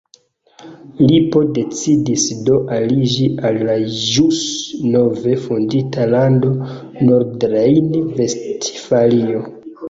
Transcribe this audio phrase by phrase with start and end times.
[1.09, 4.39] Lipo decidis do aliĝi al la ĵus
[4.95, 6.51] nove fondita lando
[7.11, 9.45] Nordrejn-Vestfalio.